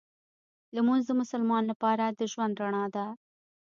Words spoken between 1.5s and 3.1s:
لپاره د ژوند رڼا ده